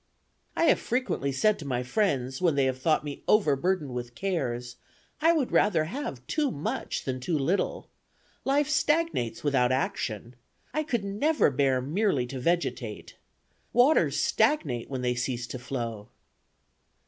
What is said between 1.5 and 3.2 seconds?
to my friends, when they have thought